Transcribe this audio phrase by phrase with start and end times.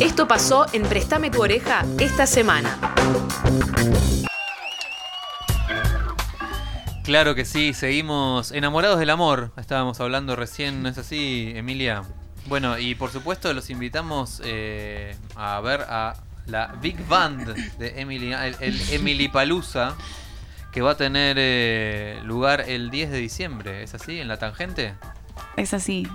[0.00, 2.76] Esto pasó en Préstame tu oreja esta semana.
[7.04, 9.52] Claro que sí, seguimos enamorados del amor.
[9.56, 12.02] Estábamos hablando recién, ¿no es así, Emilia?
[12.46, 16.14] Bueno, y por supuesto los invitamos eh, a ver a
[16.46, 19.94] la Big Band de Emily, el, el Emily Palusa,
[20.72, 23.82] que va a tener eh, lugar el 10 de diciembre.
[23.84, 24.18] ¿Es así?
[24.20, 24.94] ¿En la tangente?
[25.56, 26.08] Es así.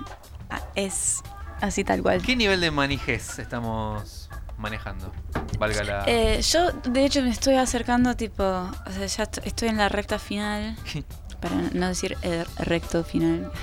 [0.49, 1.23] Ah, Es
[1.61, 2.21] así tal cual.
[2.21, 5.11] ¿Qué nivel de manijez estamos manejando?
[5.57, 6.03] Valga la.
[6.07, 9.89] Eh, yo, de hecho, me estoy acercando, tipo, o sea, ya est- estoy en la
[9.89, 10.75] recta final,
[11.41, 13.51] para no decir el recto final.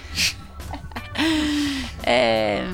[2.05, 2.65] Eh,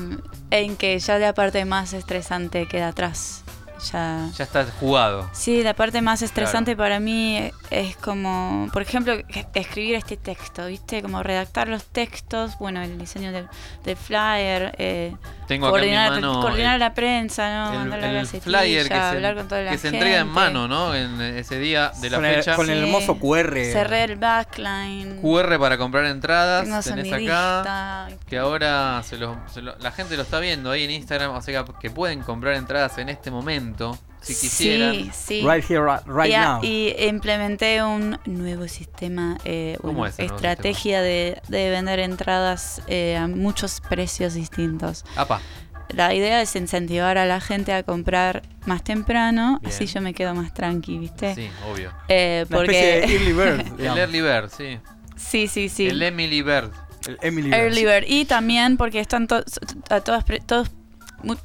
[0.51, 3.43] en que ya la parte más estresante queda atrás.
[3.91, 4.29] Ya.
[4.37, 5.29] Ya está jugado.
[5.33, 9.15] Sí, la parte más estresante para mí es como, por ejemplo,
[9.53, 11.01] escribir este texto, ¿viste?
[11.01, 13.47] Como redactar los textos, bueno, el diseño del,
[13.83, 15.13] del flyer, eh,
[15.47, 17.71] Tengo acá en mi coordinar, mano coordinar el- la prensa, ¿no?
[17.73, 20.27] el, Mandar la el flyer que se, hablar con toda la que se entrega en
[20.27, 20.93] mano, ¿no?
[20.95, 22.55] En ese día de la Con el- fecha.
[22.55, 23.71] con el hermoso QR.
[23.71, 25.19] Cerré el backline.
[25.21, 26.63] QR para comprar entradas.
[26.65, 28.07] Tengo tenés acá.
[28.29, 31.31] Que ahora se lo- se lo- la gente lo está viendo ahí en Instagram.
[31.31, 33.97] O sea que pueden comprar entradas en este momento.
[34.33, 34.95] Si quisieran.
[34.95, 35.41] Sí, sí.
[35.47, 36.59] Right here, right, y, now.
[36.63, 41.99] y implementé un nuevo sistema, eh, ¿Cómo bueno, es el nuevo estrategia de, de vender
[41.99, 45.05] entradas eh, a muchos precios distintos.
[45.15, 45.41] Apa.
[45.89, 49.71] La idea es incentivar a la gente a comprar más temprano, Bien.
[49.73, 51.35] así yo me quedo más tranqui, ¿viste?
[51.35, 51.93] Sí, obvio.
[52.07, 53.33] Eh, Una especie de porque Early
[53.67, 53.79] Bird.
[53.79, 53.97] El.
[53.99, 54.79] Early Bird, sí.
[55.15, 55.85] sí, sí, sí.
[55.87, 56.71] El Emily Bird.
[57.07, 57.59] El Emily Bird.
[57.61, 58.03] Early Bird.
[58.07, 59.43] Y también porque están to-
[59.91, 60.71] a todas pre- todos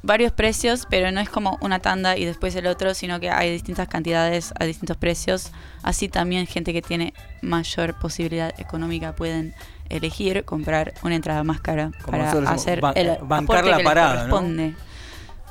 [0.03, 3.51] varios precios, pero no es como una tanda y después el otro, sino que hay
[3.51, 5.51] distintas cantidades a distintos precios.
[5.83, 9.53] Así también gente que tiene mayor posibilidad económica pueden
[9.89, 13.85] elegir comprar una entrada más cara Como para hacer el bancar aporte la que les
[13.85, 14.29] parada, ¿no?
[14.29, 14.75] corresponde.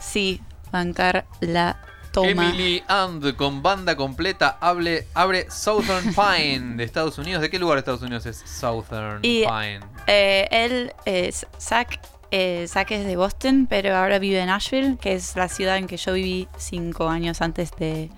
[0.01, 0.41] Sí,
[0.73, 1.77] bancar la
[2.13, 2.31] toma.
[2.31, 7.43] Emily And con banda completa hable, abre Southern Pine de Estados Unidos.
[7.43, 9.81] ¿De qué lugar de Estados Unidos es Southern Y- Pine?
[10.07, 11.31] Eh, él, eh,
[11.61, 12.01] Zach,
[12.31, 15.87] eh, Zach es de Boston, pero ahora vive en Nashville, que es la ciudad en
[15.87, 18.11] que yo viví cinco años antes de,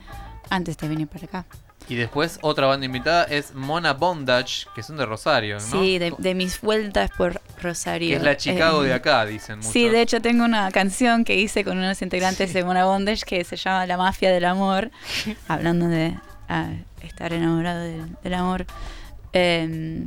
[0.50, 1.47] antes de venir para acá.
[1.89, 5.61] Y después otra banda invitada es Mona Bondage, que son de Rosario, ¿no?
[5.61, 8.09] Sí, de, de mis vueltas por Rosario.
[8.11, 9.73] Que es la Chicago Eh, de acá, dicen muchos.
[9.73, 13.43] Sí, de hecho tengo una canción que hice con unos integrantes de Mona Bondage que
[13.44, 14.91] se llama La Mafia del Amor,
[15.49, 16.17] hablando de
[16.49, 16.71] ah,
[17.03, 18.65] estar enamorado del, del amor.
[19.33, 20.05] Eh,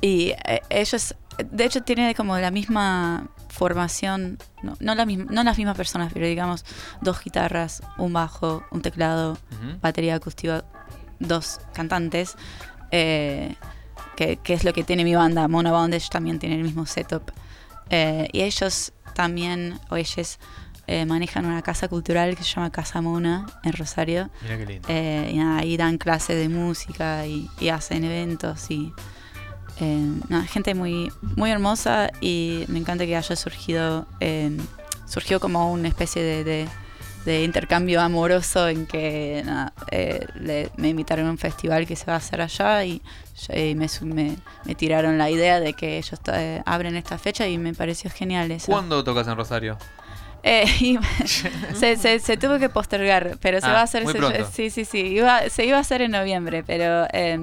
[0.00, 5.42] y eh, ellos, de hecho, tienen como la misma formación, no, no, la misma, no
[5.42, 6.64] las mismas personas, pero digamos
[7.00, 9.78] dos guitarras, un bajo, un teclado, Ujú.
[9.80, 10.64] batería acústica,
[11.18, 12.36] dos cantantes,
[12.90, 13.54] eh,
[14.16, 15.48] que, que es lo que tiene mi banda.
[15.48, 17.30] Mona Bondage también tiene el mismo setup.
[17.90, 20.38] Eh, y ellos también, o ellos,
[20.86, 24.30] eh, manejan una casa cultural que se llama Casa Mona en Rosario.
[24.42, 24.88] Mira qué lindo.
[24.88, 28.92] Eh, y nada, ahí dan clases de música y, y hacen eventos y
[29.80, 30.06] eh,
[30.48, 34.56] gente muy, muy hermosa y me encanta que haya surgido, eh,
[35.06, 36.68] surgió como una especie de, de-
[37.24, 42.04] de intercambio amoroso en que nada, eh, le- me invitaron a un festival que se
[42.06, 43.02] va a hacer allá y,
[43.52, 47.58] y me, me- me tiraron la idea de que ellos eh, abren esta fecha y
[47.58, 48.70] me pareció genial eso.
[48.70, 49.76] ¿Cuándo tocas en Rosario?
[50.48, 50.98] Eh, y
[51.74, 54.04] se, se, se tuvo que postergar, pero se Ah, va a hacer.
[54.06, 54.98] se- sí, sí, sí.
[55.00, 57.38] Iba, se iba a hacer en noviembre, pero eh,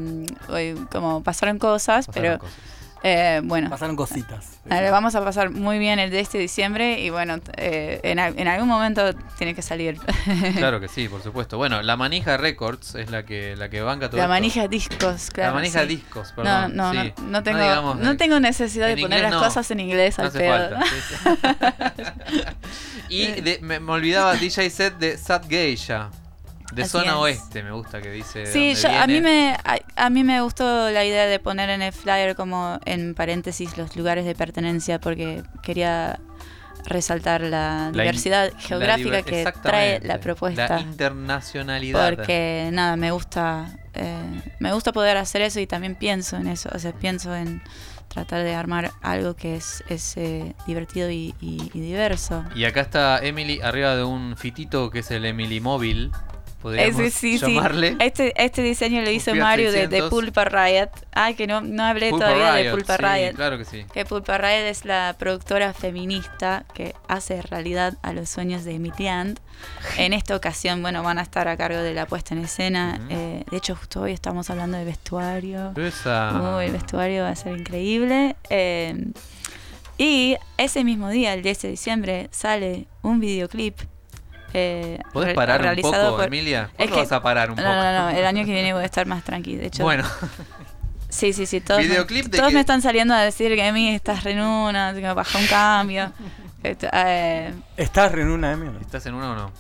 [0.91, 2.55] como pasaron cosas, Pasaron pero cosas.
[3.03, 3.69] Eh, bueno.
[3.69, 4.59] Pasaron cositas.
[4.69, 8.67] vamos a pasar muy bien el de este diciembre y bueno, eh, en, en algún
[8.69, 9.99] momento tiene que salir.
[10.57, 11.57] Claro que sí, por supuesto.
[11.57, 14.29] Bueno, la Manija Records es la que la que banca todo La esto.
[14.33, 15.49] manija discos, claro.
[15.51, 15.87] la Manija sí.
[15.87, 16.75] Discos, No, perdón.
[16.75, 17.13] no, sí.
[17.17, 19.39] no, no tengo, digamos, no tengo necesidad de poner inglés las no.
[19.47, 20.77] cosas en inglés No al hace pedo.
[23.09, 26.09] y de- me, me olvidaba DJ set de Sat Geisha.
[26.71, 27.13] De Así zona es.
[27.17, 28.45] oeste, me gusta que dice.
[28.47, 31.81] Sí, yo, a, mí me, a, a mí me gustó la idea de poner en
[31.81, 36.19] el flyer como en paréntesis los lugares de pertenencia porque quería
[36.85, 40.67] resaltar la, La in- diversidad La geográfica diver- que trae la propuesta.
[40.75, 42.09] La internacionalidad.
[42.15, 46.69] porque nada, me gusta, eh, me gusta poder hacer eso y también pienso en eso,
[46.73, 47.61] o sea, pienso en
[48.09, 52.43] tratar de armar algo que es, es eh, divertido y, y- y diverso.
[52.55, 56.11] Y acá está Emily arriba de un fitito que es el Emily Móvil.
[56.63, 57.53] Podríamos Ese sí, sí.
[57.53, 57.97] llamarle.
[57.99, 60.09] Este, este diseño lo hizo Fiat Mario de, de 600.
[60.09, 60.89] Pulpa Riot.
[61.13, 63.35] Ah, que no, no hablé Pulpa todavía de Riot, Pulpa sí, Riot.
[63.35, 63.85] Claro que sí.
[63.93, 69.07] Que Pulpa Riot es la productora feminista que hace realidad a los sueños de Emily
[69.09, 69.39] Ant.
[69.97, 72.97] En esta ocasión, bueno, van a estar a cargo de la puesta en escena.
[72.97, 73.07] Ujú.
[73.11, 75.73] Eh, de hecho, justo hoy estamos hablando de vestuario.
[75.75, 76.55] Esa.
[76.57, 78.37] Uy, el vestuario va a ser increíble.
[78.49, 79.05] Eh,
[79.97, 83.77] Y ese mismo día, el 10 de diciembre, sale un videoclip.
[84.53, 86.69] Eh, ¿Podés parar un poco, por- Emilia?
[86.71, 87.75] Es ¿Cuándo que- vas a parar un no, poco?
[87.75, 89.55] no, no, el año que viene voy a estar más tranqui.
[89.55, 90.03] De hecho, Bueno,
[91.09, 91.59] sí, sí, sí.
[91.61, 94.41] Todos, me- ¿Videoclip de todos me están saliendo a decir que Emi estás re en
[94.41, 96.11] una, que me baja un cambio.
[96.63, 98.77] Este, eh, ¿Estás en una Emily?
[98.79, 99.51] ¿estás en una o no?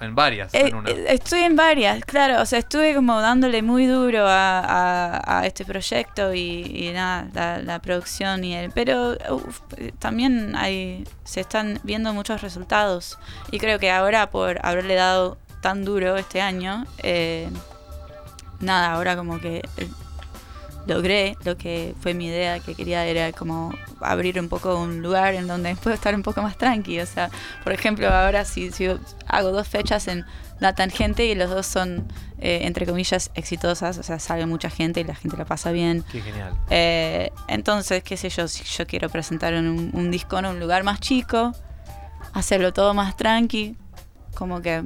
[0.00, 0.90] En varias, Eh, en una.
[0.90, 2.42] eh, estoy en varias, claro.
[2.42, 6.40] O sea, estuve como dándole muy duro a, a- a este proyecto y,
[6.74, 8.70] y nada, la, la producción y el.
[8.72, 13.18] Pero uf, eh, también hay, se están viendo muchos resultados.
[13.50, 17.48] Y creo que ahora, por haberle dado tan duro este año, eh,
[18.60, 19.88] nada, ahora como que eh,
[20.86, 25.34] logré lo que fue mi idea, que quería era como abrir un poco un lugar
[25.34, 27.00] en donde puedo estar un poco más tranqui.
[27.00, 27.30] O sea,
[27.64, 28.88] por ejemplo, ahora si, si
[29.26, 30.24] hago dos fechas en
[30.60, 32.06] La Tangente y los dos son,
[32.38, 36.04] eh, entre comillas, exitosas, o sea, sale mucha gente y la gente la pasa bien.
[36.10, 36.54] Qué genial.
[36.70, 40.84] Eh, entonces, qué sé yo, si yo quiero presentar un, un disco en un lugar
[40.84, 41.52] más chico,
[42.32, 43.76] hacerlo todo más tranqui,
[44.34, 44.84] como que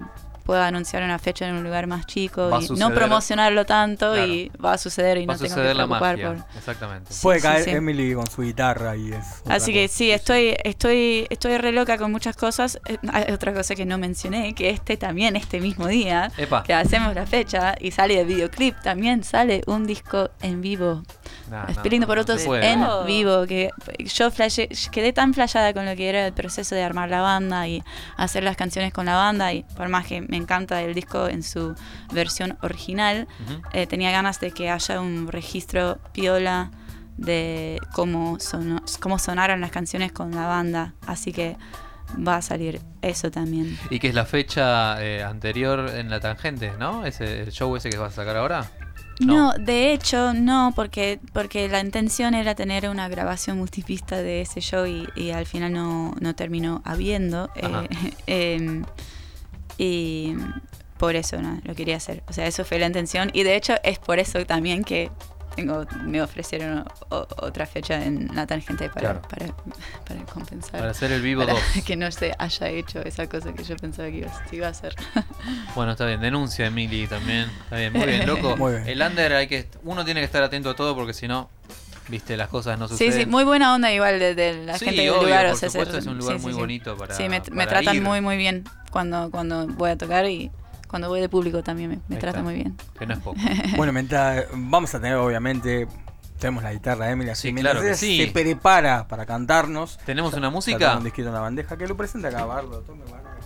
[0.50, 4.26] pueda anunciar una fecha en un lugar más chico y suceder- no promocionarlo tanto Claro.
[4.26, 6.44] y va a suceder y Va a no tengo que suceder la preocupar magia.
[6.44, 6.56] por...
[6.58, 7.12] Exactamente.
[7.12, 7.70] Sí, Puede sí, caer sí.
[7.70, 9.24] Emily con su guitarra y es.
[9.42, 9.96] otra Así que cosa.
[9.96, 12.80] sí, estoy, estoy, estoy re loca con muchas cosas.
[12.88, 16.64] Eh, Hay otra cosa que no mencioné, que este también, este mismo día, Epa.
[16.64, 21.04] que hacemos la fecha y sale el videoclip, también sale un disco en vivo.
[21.50, 21.66] Nah,
[22.02, 22.40] no, por otros
[22.72, 23.70] en vivo, que
[24.04, 27.66] yo flashé- quedé tan flashada con lo que era el proceso de armar la banda
[27.66, 27.82] y
[28.16, 31.42] hacer las canciones con la banda y por más que me encanta el disco en
[31.42, 31.74] su
[32.12, 33.26] versión original,
[33.72, 36.70] eh, tenía ganas de que haya un registro piola
[37.16, 41.56] de cómo, sonó- cómo sonaron las canciones con la banda, así que
[42.26, 43.78] va a salir eso también.
[43.90, 47.04] Y que es la fecha eh, anterior en la tangente, ¿no?
[47.06, 48.70] Ese, el show ese que vas a sacar ahora.
[49.20, 54.60] No, de hecho no, porque, porque la intención era tener una grabación multipista de ese
[54.60, 57.50] show y, y al final no, no terminó habiendo.
[57.56, 57.88] Eh,
[58.26, 58.84] em,
[59.78, 60.34] y
[60.98, 62.22] por eso no, lo quería hacer.
[62.28, 65.10] O sea, eso fue la intención y de hecho es por eso también que
[65.60, 69.22] tengo, me ofrecieron o- otra fecha en la tangente para, Claro.
[69.28, 69.46] para,
[70.06, 70.80] para compensar.
[70.80, 71.62] Para hacer el vivo Para 2.
[71.86, 74.94] que no se haya hecho esa cosa que yo pensaba que iba, a hacer.
[75.74, 76.20] Bueno, está bien.
[76.20, 77.48] Denuncia Emily también.
[77.64, 78.56] Está bien, muy bien, loco.
[78.56, 78.88] Muy bien.
[78.88, 79.68] El under hay que.
[79.84, 81.48] Uno tiene que estar atento a todo porque si no,
[82.08, 83.12] viste, las cosas no Sí, suceden.
[83.12, 85.46] sí, muy buena onda igual de, de la Sí, gente del lugar.
[85.46, 86.60] por o sea, supuesto, ser- es un lugar sí, muy sí, sí.
[86.60, 88.02] bonito para- Sí, me, tratan ir.
[88.02, 90.50] muy, muy bien cuando, cuando voy a tocar y
[90.90, 92.42] cuando voy de público también me, me está.
[92.42, 92.76] muy bien.
[92.98, 93.38] Que no es poco.
[93.76, 95.86] Bueno, mientras vamos a tener, obviamente,
[96.38, 98.24] tenemos la guitarra de Emily, así Sí, mientras claro que ella sí.
[98.26, 99.98] se prepara para cantarnos.
[100.04, 100.96] ¿Tenemos una música?
[100.96, 102.80] un disquito en la bandeja que lo presenta acá, Bardo.
[102.80, 103.36] Tome, Bardo, acá.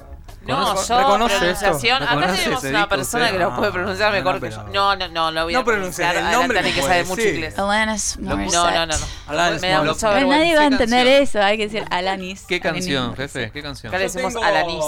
[0.46, 2.02] No, ¿Reconoce- yo, pronunciación.
[2.02, 2.04] esto?
[2.04, 4.50] Acá ¿Reconoce tenemos una disco persona que lo puede No, pronunciar no, mejor no, que
[4.50, 4.62] yo.
[4.74, 6.16] No, no, no, lo voy a No pronunciar pronunciar.
[6.34, 7.58] el nombre, Adelante, que no sabe puede mucho inglés.
[7.58, 8.74] Alanis No, Morissette.
[8.74, 8.98] no, no.
[8.98, 9.06] no.
[9.26, 10.36] Alanis Me da mucha Pero vergüenza.
[10.38, 11.22] nadie va a ¿Qué entender canción?
[11.22, 12.42] eso, hay que decir Alanis.
[12.46, 13.50] ¿Qué canción, jefe?
[13.52, 13.88] ¿Qué canción?
[13.90, 14.84] Acá le decimos Alanis.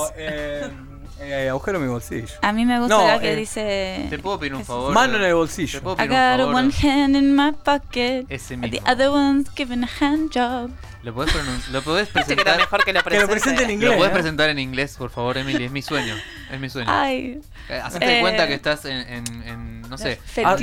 [1.20, 2.26] Eh, agujero en mi bolsillo.
[2.42, 4.06] A mí me gusta No, la que eh, dice...
[4.10, 4.92] ¿Te puedo pedir un ¿qué favor?
[4.92, 5.82] Mano en el ¿Te bolsillo.
[5.82, 6.90] puedo I pedir got un one favor?
[6.92, 8.26] hand in my pocket.
[8.28, 8.90] Ese and The mismo.
[8.90, 10.70] other one's giving a hand job.
[11.06, 12.56] ¿Lo podés, pronun- ¿Lo era presentar?
[12.58, 13.62] mejor que lo Que lo presente.
[13.62, 13.96] en ¿Lo inglés.
[13.96, 14.14] podés ¿no?
[14.14, 15.64] presentar en inglés, por favor, Emily?
[15.64, 16.16] Es mi sueño.
[16.50, 16.90] Es mi sueño.
[16.90, 20.18] Ay, Eh, Hacete Eh, cuenta que estás en, en- en, no sé,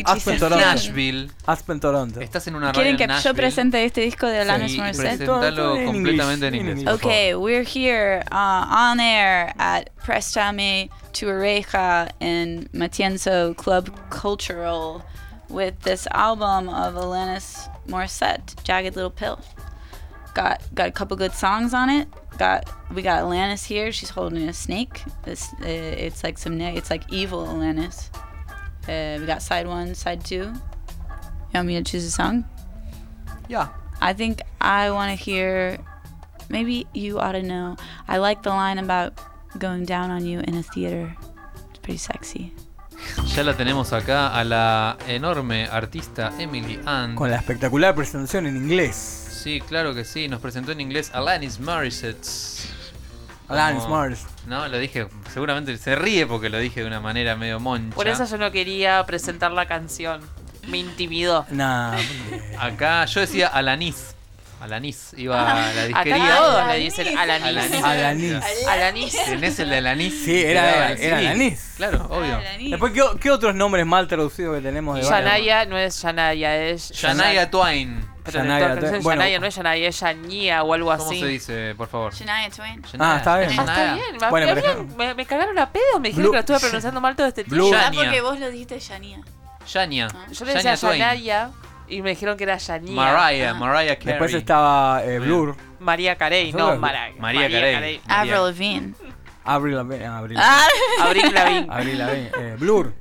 [0.05, 0.65] Aspen, Toronto.
[0.65, 1.31] Nashville.
[1.45, 2.19] Aspen, Toronto.
[2.19, 4.77] Estás en una radio ¿Quieren en que yo Nashville presente este disco de Alanis y
[4.79, 5.17] Morissette?
[5.17, 6.87] presentalo en completamente en inglés.
[6.93, 15.01] Okay, we're here uh, on air at Préstame tu oreja in Matienzo Club Cultural
[15.49, 19.37] with this album of Alanis Morissette, Jagged Little Pill.
[20.33, 22.07] Got got a couple good songs on it.
[22.37, 23.91] Got we got Alanis here.
[23.91, 25.03] She's holding a snake.
[25.23, 28.09] This uh, it's like some ne- it's like evil Alanis.
[28.87, 30.51] Uh, we got side one, side two.
[30.51, 32.45] You want me to choose a song?
[33.47, 33.69] Yeah.
[34.01, 35.77] I think I want to hear.
[36.49, 37.77] Maybe you ought to know.
[38.07, 39.13] I like the line about
[39.57, 41.15] going down on you in a theater.
[41.69, 42.53] It's pretty sexy.
[43.35, 47.15] Ya la tenemos acá a la enorme artista Emily Ann.
[47.15, 49.22] Con la espectacular presentación en inglés.
[49.43, 50.29] Sí, claro que sí.
[50.29, 52.25] Nos presentó en inglés Alanis Morissette.
[53.49, 54.25] Alanis Morris.
[54.47, 57.93] No, lo dije, seguramente se ríe porque lo dije de una manera medio moncha.
[57.93, 60.21] Por eso yo no quería presentar la canción.
[60.67, 61.45] Me intimidó.
[61.49, 61.97] Nah,
[62.57, 64.15] Acá yo decía Alanis.
[64.61, 65.13] Alanis.
[65.17, 66.35] Iba a la Acá disquería.
[66.37, 67.47] todos le dicen Alanis.
[67.47, 67.83] Alanis.
[67.83, 68.67] Alanis.
[68.69, 69.25] Alanis.
[69.25, 70.23] ¿Tenés el de Alanis?
[70.23, 70.87] Sí, era-.
[70.87, 71.73] Alanis.
[71.75, 72.39] Claro, obvio.
[72.69, 76.91] Después, ¿qué, qué otros nombres mal traducidos que tenemos de Yanaya no es Yanaya, es
[76.91, 78.12] Shania Twain.
[78.23, 79.21] Pero Yanaya, no, pero es bueno.
[79.21, 81.19] Yanaya no es Yanaya, es Yanía o algo ¿Cómo así.
[81.19, 82.13] se dice, por favor?
[82.13, 82.81] Shania Twain.
[82.81, 82.97] Shania.
[83.13, 83.49] Ah, está bien.
[83.49, 83.93] Ah, está Shania.
[83.95, 84.17] bien.
[84.21, 87.01] Me, Bueno, habían- me- me cagaron a pedo, me dijeron Blue- que lo estuve pronunciando
[87.01, 87.77] mal todo este Blue- tiempo.
[87.77, 87.99] Ah, Shania.
[88.03, 89.19] porque vos lo dijiste Shania.
[89.67, 90.07] Shania.
[90.31, 91.51] Yo le decía Shania
[91.87, 92.95] y me dijeron que era Yanía.
[92.95, 93.53] Mariah, Ah.
[93.55, 94.05] Mariah Carey.
[94.13, 95.19] Después estaba eh.
[95.19, 95.55] Blur.
[95.79, 97.99] María Carey, no Mara- María Carey.
[98.07, 98.93] Avril Lavigne.
[99.45, 100.05] Abril Lavigne.
[100.05, 100.65] Abril Ah,
[101.01, 101.67] Abril Lavigne.
[101.69, 102.31] Abril Lavigne.
[102.39, 102.93] Eh, Blur.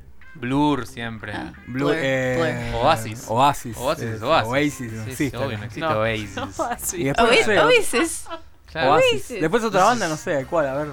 [0.42, 1.32] Blur siempre.
[1.34, 1.52] Ah.
[1.66, 1.92] Blur.
[1.92, 3.24] Blur, eh, Oasis.
[3.28, 3.76] Oasis.
[3.78, 4.48] Oasis eh, es Oasis.
[4.50, 4.92] Oasis.
[4.92, 5.98] no Sí, sí, existe obvio, no existe No.
[6.00, 6.94] Oasis.
[6.98, 7.86] Y después, no Oasis.
[7.86, 8.24] sé, Oasis.
[8.72, 8.92] Claro.
[8.92, 9.12] Oasis.
[9.12, 9.40] Oasis.
[9.40, 10.88] Después otra banda, no sé cuál, a ver.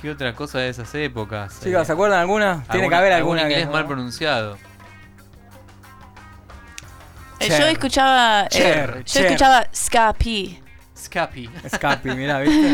[0.00, 1.58] ¿Qué otra cosa de esas épocas?
[1.60, 2.62] Chicos, ¿se acuerdan alguna?
[2.62, 3.50] Tiene que Alguna- haber algún alguna.
[3.50, 4.56] inglés que- mal pronunciado.
[7.38, 7.60] Eh, Cher.
[7.60, 8.42] Yo escuchaba.
[8.44, 9.24] eh, Cher, yo Cher.
[9.26, 10.62] escuchaba Ska P.
[10.96, 11.50] Scapi.
[11.64, 12.66] Escapi, mirá, ¿viste?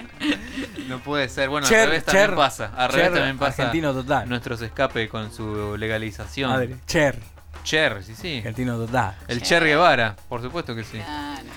[0.88, 1.48] No puede ser.
[1.48, 2.72] Bueno, Cher, al revés también Cher, pasa.
[2.76, 3.62] Al Cher, revés también pasa.
[3.62, 4.28] Argentino total.
[4.28, 6.50] Nuestros escape con su legalización.
[6.50, 6.76] Madre.
[6.86, 7.16] Cher,
[7.62, 8.38] Cher, sí, sí.
[8.38, 9.14] argentino total.
[9.28, 10.98] El Cher Guevara, por supuesto que sí.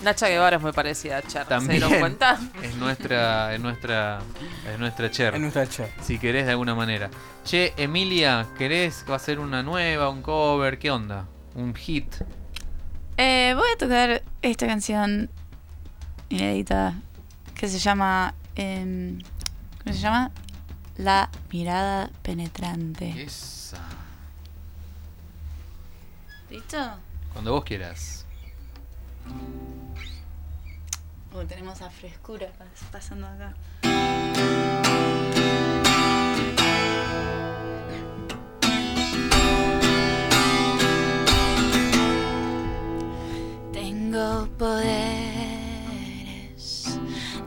[0.04, 1.44] Nacha Guevara es muy parecida a Cher.
[1.44, 1.80] ¿Se También.
[1.80, 2.38] dieron cuenta?
[2.62, 4.20] Es nuestra, es nuestra,
[4.72, 5.34] es nuestra Cher.
[5.34, 5.90] Es nuestra Cher.
[6.04, 7.10] Si querés de alguna manera.
[7.44, 10.78] Che, Emilia, ¿querés va a ser una nueva, un cover?
[10.78, 11.26] ¿Qué onda?
[11.56, 12.14] ¿Un hit?
[13.18, 15.30] Eh, voy a tocar esta canción
[16.30, 16.94] inédita
[17.56, 18.36] que se llama.
[18.56, 19.20] Em,
[19.84, 20.32] ¿Cómo se llama?
[20.98, 23.24] La mirada penetrante.
[23.24, 23.80] Esa.
[26.50, 26.78] ¿Listo?
[27.34, 28.26] Cuando vos quieras.
[31.34, 33.56] Oh, tenemos a frescura pas- pasando acá.
[43.72, 44.94] Tengo poderes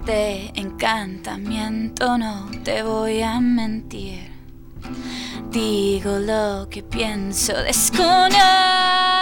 [0.04, 4.30] de encantamiento, no te voy a mentir.
[5.50, 9.15] Digo lo que pienso, desconozco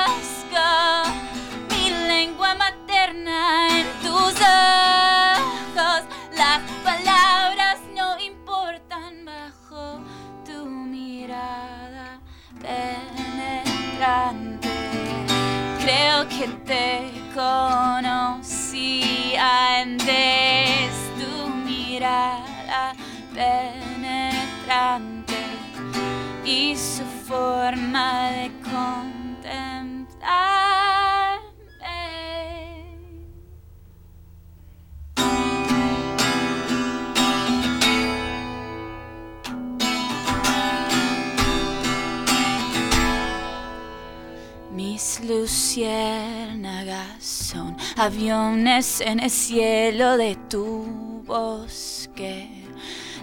[45.27, 52.49] luciérnagas son aviones en el cielo de tu bosque.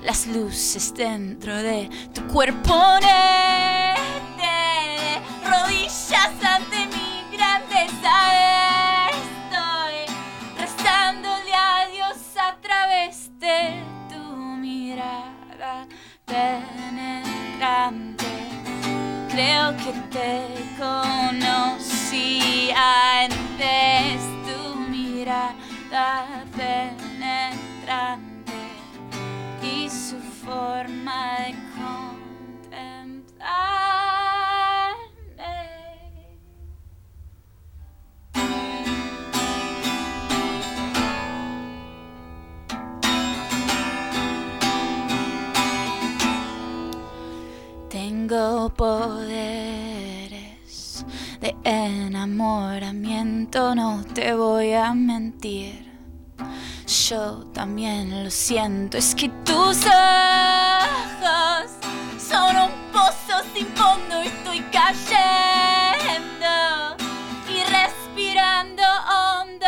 [0.03, 3.95] Las luces dentro de tu cuerpo de
[5.47, 9.09] rodillas ante mi grandeza.
[9.09, 10.05] Estoy
[10.57, 14.21] rezándole a Dios a través de tu
[14.57, 15.87] mirada
[16.25, 18.25] penetrante.
[19.29, 20.51] Creo que te
[22.11, 28.51] conocí antes tu mirada penetrante
[29.63, 31.55] y su forma de
[32.69, 33.01] contemplarme.
[47.89, 49.40] Tengo poderes de
[51.63, 55.89] enamoramiento, no te voy a mentir.
[57.09, 61.71] Yo también lo siento, es que tus ojos
[62.17, 66.47] son un pozo sin fondo y estoy cayendo
[67.47, 69.67] y respirando hondo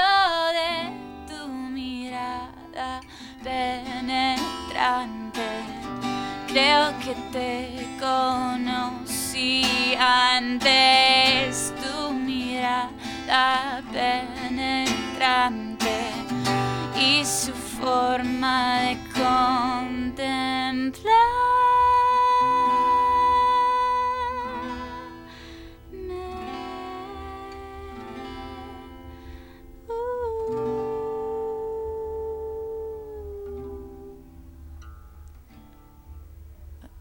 [0.51, 0.91] de
[1.27, 3.00] tu mirada
[3.43, 5.47] penetrante.
[6.47, 11.02] Creo que te conocí antes
[13.34, 15.88] mirada penetrante
[16.96, 18.96] y su forma de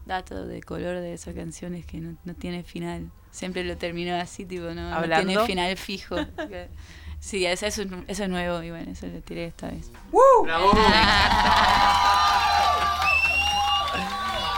[0.05, 3.09] Dato de color de esa canción es que no, no tiene final.
[3.31, 6.15] Siempre lo terminó así, tipo, no, no tiene final fijo.
[7.19, 9.89] Sí, eso, es, eso es nuevo y bueno, eso lo tiré esta vez.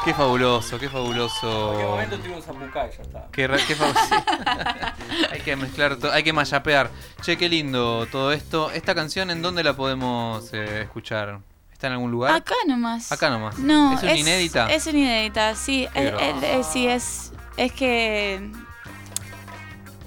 [0.04, 1.74] Qué fabuloso, qué En cualquier fabuloso.
[1.90, 3.28] momento tiro un zapucay, ya está.
[3.32, 4.06] Qué, qué fabuloso.
[5.32, 6.92] hay que mezclar, hay que mayapear.
[7.22, 8.70] Che, qué lindo todo esto.
[8.70, 11.40] ¿Esta canción en dónde la podemos eh, escuchar?
[11.76, 12.34] ¿Está en algún lugar?
[12.34, 13.12] Acá nomás.
[13.12, 13.60] Acá nomás.
[13.60, 14.72] No, ¿Es una inédita?
[14.72, 15.86] Es una inédita, sí.
[15.94, 18.50] Eh, sí, es, es que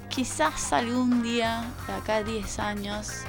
[0.09, 3.21] quizás algún día, de acá a 10 años,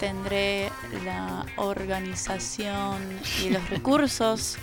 [0.00, 0.70] tendré
[1.02, 2.98] la organización
[3.42, 4.58] y los recursos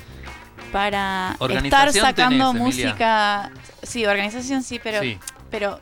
[0.71, 3.51] para estar sacando tenés, música.
[3.81, 5.17] Sí, organización sí, pero, sí.
[5.49, 5.79] pero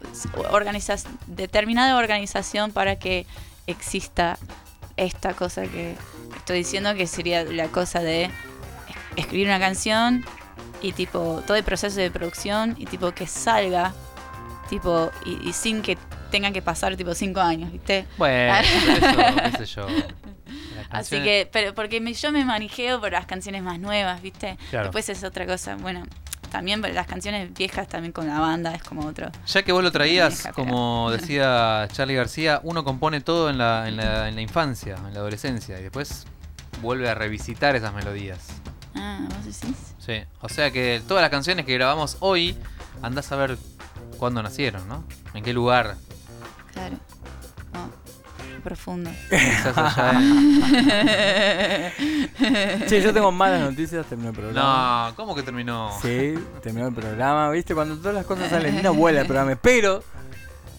[0.52, 0.96] organiza
[1.28, 3.26] determinada organización para que
[3.68, 4.40] exista
[4.96, 5.98] esta cosa que
[6.44, 8.32] estoy diciendo que sería la cosa de es-
[9.16, 10.26] escribir una canción
[10.82, 13.94] y tipo todo el proceso de producción y tipo que salga
[14.70, 15.98] tipo y, y sin que
[16.32, 18.06] tengan que pasar tipo cinco años, ¿viste?
[18.18, 19.88] Bueno, eso, qué sé yo.
[20.90, 24.58] Así que, pero porque me- yo me manijeo por las canciones más nuevas, ¿viste?
[24.70, 24.86] Claro.
[24.88, 25.76] Después es otra cosa.
[25.78, 26.04] Bueno,
[26.54, 29.32] también las canciones viejas también con la banda es como otro.
[29.48, 33.88] Ya que vos lo traías, como pero- decía Charlie García, uno compone todo en la,
[33.88, 36.28] en, la, en la infancia, en la adolescencia, y después
[36.84, 38.38] vuelve a revisitar esas melodías.
[38.94, 39.96] Ah, ¿vos decís?
[39.98, 42.56] Sí, o sea que todas las canciones que grabamos hoy,
[43.02, 43.58] andás a ver
[44.20, 45.04] cuándo nacieron, ¿no?
[45.34, 45.96] En qué lugar.
[46.72, 46.98] Claro.
[48.64, 49.12] Profundo.
[52.88, 55.08] Che, yo tengo malas noticias, terminó el programa.
[55.10, 55.92] No, ¿cómo que terminó?
[56.02, 57.50] Sí, terminó el programa.
[57.52, 57.74] ¿Viste?
[57.76, 59.56] Cuando todas las cosas salen no vuela el programa.
[59.62, 60.04] Pero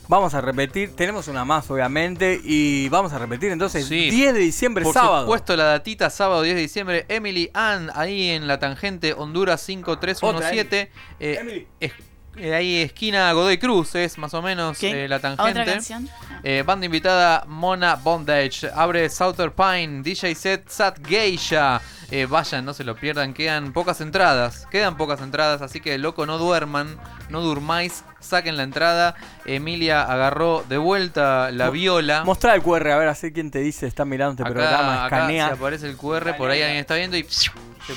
[0.09, 0.95] vamos a repetir.
[0.97, 2.41] Tenemos una más, obviamente.
[2.43, 3.87] Y vamos a repetir entonces.
[3.87, 4.11] Sí.
[4.11, 5.23] 10 de diciembre, Por sábado.
[5.25, 7.05] supuesto, la datita sábado 10 de diciembre.
[7.09, 10.91] Emily Ann, ahí en la tangente Honduras 5317.
[11.21, 11.67] Eh, Emily.
[11.81, 11.93] es-
[12.37, 15.65] eh, ahí esquina Godoy Cruz es más o menos eh, la ¿Otra tangente.
[15.65, 16.09] canción?
[16.31, 16.41] Ah.
[16.43, 18.69] Eh, banda invitada Mona Bondage.
[18.75, 20.03] Abre Southern Pine.
[20.03, 21.81] DJ set Sat Geisha.
[22.17, 23.35] Eh, vayan, no se lo pierdan.
[23.35, 24.69] Quedan pocas entradas.
[24.71, 25.63] Quedan pocas entradas.
[25.63, 26.97] Así que, loco, no duerman.
[27.29, 28.05] No durmáis.
[28.21, 29.17] Saquen la entrada.
[29.47, 32.23] Emilia agarró de vuelta la Mo- viola.
[32.23, 35.17] Mostrá el QR, a ver, así quién te dice está mirando este Acá, programa, acá
[35.17, 35.49] escanea.
[35.49, 36.37] se aparece el QR.
[36.37, 37.51] Por ahí alguien está viendo y se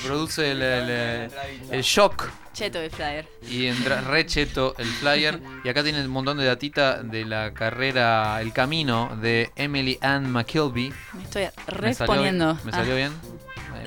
[0.04, 1.30] produce el, el-
[1.70, 2.28] el shock.
[2.52, 3.28] Cheto de flyer.
[3.48, 5.40] Y entra re cheto el flyer.
[5.64, 10.28] Y acá tiene un montón de datita de la carrera El Camino de Emily Ann
[10.32, 10.92] McKilby.
[11.14, 11.46] Me estoy
[11.80, 12.22] Me salió.
[12.32, 12.70] ¿Me Ah.
[12.72, 13.12] salió bien?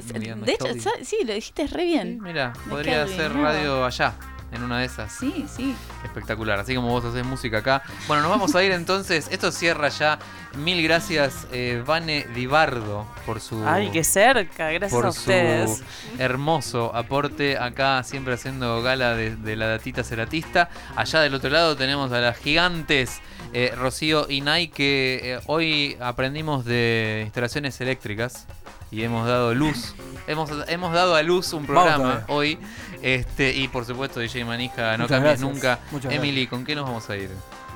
[0.02, 0.68] De hecho,
[1.04, 2.20] sí, lo dijiste re bien.
[2.22, 4.14] Mira, podría hacer radio allá,
[4.52, 5.12] en una de esas.
[5.12, 5.76] Sí, sí.
[6.04, 7.84] Espectacular, así como vos haces música acá.
[8.08, 9.28] Bueno, nos vamos a ir entonces.
[9.32, 10.20] Esto cierra ya.
[10.58, 13.66] Mil gracias, eh, Vane Dibardo, por su.
[13.66, 15.82] Ay, qué cerca, gracias por a su ustedes.
[16.18, 20.70] hermoso aporte acá, siempre haciendo gala de, de la datita ceratista.
[20.98, 23.22] Allá del otro lado tenemos a las gigantes
[23.54, 28.46] eh, Rocío y Nay, que eh, hoy aprendimos de instalaciones eléctricas
[28.92, 29.96] y hemos dado luz.
[30.28, 32.60] hemos, hemos dado a luz un programa hoy.
[33.02, 35.50] Este, y por supuesto, DJ Manija, no Muchas cambies gracias.
[35.50, 35.80] nunca.
[35.92, 37.30] Muchas Emily, ¿con qué nos vamos a ir?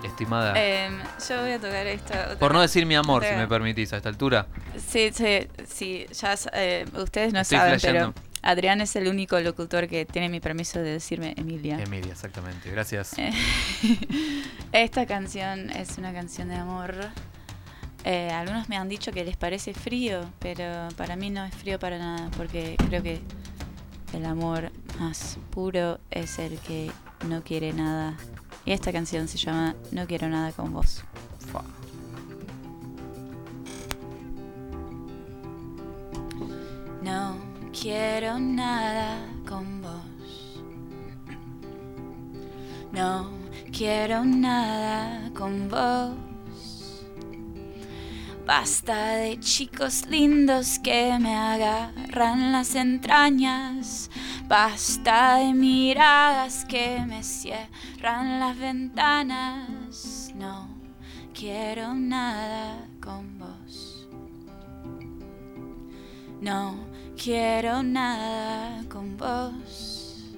[0.03, 0.53] Estimada.
[0.55, 2.25] Em, yo voy a tocar esta.
[2.25, 4.45] otra por no decir mi amor, si me permitís, a esta altura.
[4.87, 8.13] Sí, sí, sí, ya eh, ustedes no Estoy saben, flasheando.
[8.13, 11.79] pero Adrián es el único locutor que tiene mi permiso de decirme Emilia.
[11.81, 12.69] Emilia, exactamente.
[12.69, 13.17] Gracias.
[13.17, 13.31] Eh,
[14.71, 16.93] Esta canción es una canción de amor.
[18.07, 21.79] Eh, algunos me han dicho que les parece frío, pero para mí no es frío
[21.79, 23.19] para nada, porque creo que
[24.13, 26.91] el amor más puro es el que
[27.27, 28.15] no quiere nada.
[28.63, 31.03] Y esta canción se llama No quiero nada con vos.
[37.01, 37.37] No
[37.71, 40.61] quiero nada con vos.
[42.91, 43.31] No
[43.71, 46.24] quiero nada con vos.
[48.45, 54.11] Basta de chicos lindos que me agarran las entrañas.
[54.47, 60.31] Basta de miradas que me cierran las ventanas.
[60.35, 60.69] No
[61.33, 64.07] quiero nada con vos.
[66.39, 66.75] No
[67.17, 70.35] quiero nada con vos.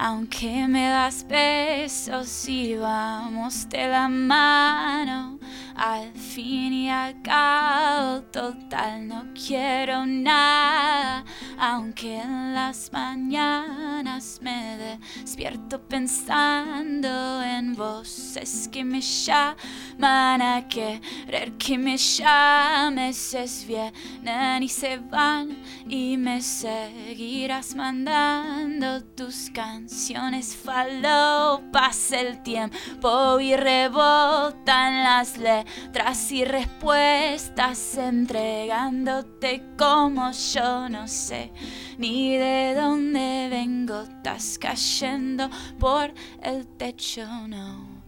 [0.00, 5.37] Aunque me das besos y vamos de la mano,
[5.78, 11.24] al fin y al cabo, total, no quiero nada.
[11.56, 21.78] Aunque en las mañanas me despierto pensando en voces que me llaman a querer que
[21.78, 32.42] me llames, es vienen y se van y me seguirás mandando tus canciones falopas el
[32.42, 35.38] tiempo y rebotan las
[35.84, 41.52] letras y respuestas entregándote como yo no sé
[41.98, 47.98] ni de dónde vengo estás cayendo por el techo no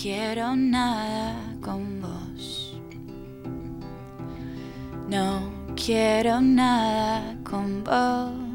[0.00, 2.80] quiero nada con vos.
[5.08, 8.49] No quiero nada con vos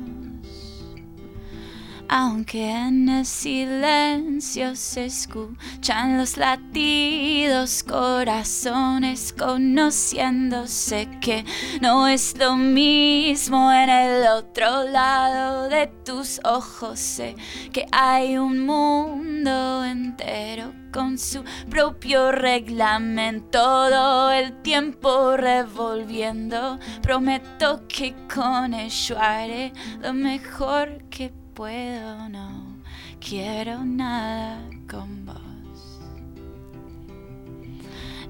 [2.08, 11.44] Aunque en el silencio se escuchan los latidos, corazones conociéndose que
[11.82, 17.00] no es lo mismo en el otro lado de tus ojos.
[17.00, 17.36] Sé
[17.74, 26.80] que hay un mundo entero con su propio reglamento, todo el tiempo revolviendo.
[27.02, 32.82] Prometo que con ello haré lo mejor que puedo, no
[33.20, 35.36] quiero nada con vos.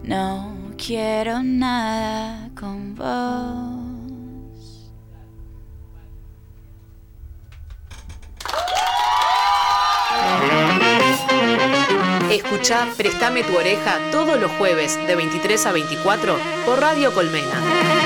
[0.03, 3.81] No quiero nada con vos.
[12.29, 18.05] Escucha Préstame tu oreja todos los jueves de 23 a 24 por Radio Colmena.